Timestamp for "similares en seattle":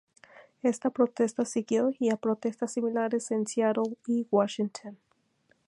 2.73-3.97